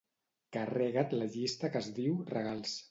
[0.57, 2.79] Carrega't la llista que es diu "regals".